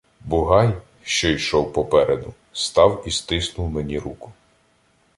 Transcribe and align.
Бугай, 0.21 0.77
що 1.03 1.29
йшов 1.29 1.73
попереду, 1.73 2.33
став 2.53 3.03
і 3.05 3.11
стиснув 3.11 3.69
мені 3.69 3.99
руку. 3.99 4.31